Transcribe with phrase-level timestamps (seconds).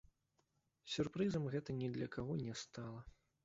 [0.93, 3.09] Сюрпрызам гэта ні для каго не стала.